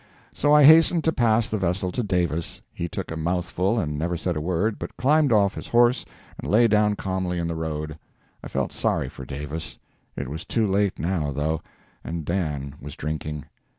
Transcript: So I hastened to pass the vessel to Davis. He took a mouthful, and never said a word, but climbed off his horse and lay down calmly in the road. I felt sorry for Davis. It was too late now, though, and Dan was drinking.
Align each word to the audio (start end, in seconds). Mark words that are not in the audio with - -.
So 0.33 0.51
I 0.51 0.63
hastened 0.63 1.03
to 1.03 1.11
pass 1.13 1.47
the 1.47 1.59
vessel 1.59 1.91
to 1.91 2.01
Davis. 2.01 2.59
He 2.73 2.89
took 2.89 3.11
a 3.11 3.15
mouthful, 3.15 3.77
and 3.79 3.99
never 3.99 4.17
said 4.17 4.35
a 4.35 4.41
word, 4.41 4.79
but 4.79 4.97
climbed 4.97 5.31
off 5.31 5.53
his 5.53 5.67
horse 5.67 6.05
and 6.39 6.49
lay 6.49 6.67
down 6.67 6.95
calmly 6.95 7.37
in 7.37 7.47
the 7.47 7.53
road. 7.53 7.99
I 8.43 8.47
felt 8.47 8.71
sorry 8.73 9.09
for 9.09 9.25
Davis. 9.25 9.77
It 10.15 10.27
was 10.27 10.43
too 10.43 10.65
late 10.65 10.97
now, 10.97 11.31
though, 11.31 11.61
and 12.03 12.25
Dan 12.25 12.73
was 12.81 12.95
drinking. 12.95 13.45